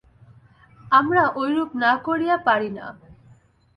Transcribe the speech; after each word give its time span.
আমরা 0.91 1.23
ঐরূপ 1.35 1.69
না 1.75 1.91
করিয়া 2.05 2.35
পারি 2.37 2.69
না। 2.69 2.85